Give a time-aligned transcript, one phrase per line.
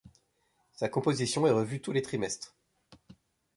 [0.73, 2.55] Sa composition est revue tous les trimestres.